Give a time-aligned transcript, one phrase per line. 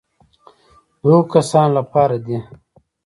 [1.01, 2.37] د هغو کسانو لپاره دي.